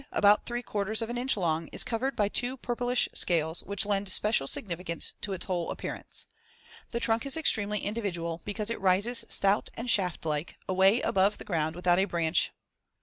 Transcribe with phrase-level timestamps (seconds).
[0.09, 3.85] 74, about three quarters of an inch long, is covered by two purplish scales which
[3.85, 6.25] lend special significance to its whole appearance.
[6.89, 11.45] The trunk is extremely individual because it rises stout and shaft like, away above the
[11.45, 12.53] ground without a branch as shown in
[12.87, 12.95] Fig.
[12.95, 12.95] 73.